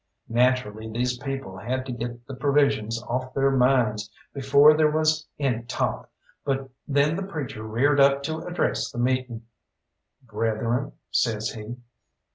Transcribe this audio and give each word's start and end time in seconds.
Naturally 0.29 0.89
these 0.91 1.19
people 1.19 1.59
had 1.59 1.85
to 1.85 1.91
get 1.91 2.25
the 2.25 2.33
provisions 2.33 2.99
off 3.03 3.35
their 3.35 3.51
minds 3.51 4.09
before 4.33 4.73
there 4.75 4.89
was 4.89 5.27
any 5.37 5.61
talk, 5.65 6.09
but 6.43 6.67
then 6.87 7.15
the 7.15 7.21
preacher 7.21 7.61
reared 7.61 7.99
up 7.99 8.23
to 8.23 8.39
address 8.47 8.89
the 8.89 8.97
meeting. 8.97 9.43
"Brethren" 10.25 10.93
says 11.11 11.51
he. 11.51 11.75